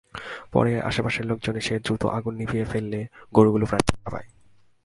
[0.51, 2.99] পরে আশপাশের লোকজন এসে দ্রুত আগুন নিভিয়ে ফেললে
[3.33, 4.27] গরুগুলো প্রাণে রক্ষা পায়।